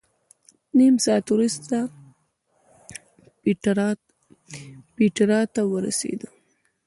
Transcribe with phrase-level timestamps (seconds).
[0.77, 1.75] نیم ساعت وروسته
[4.97, 6.29] پېټرا ته ورسېدو.